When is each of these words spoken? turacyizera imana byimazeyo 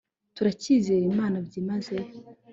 turacyizera 0.35 1.03
imana 1.11 1.37
byimazeyo 1.45 2.09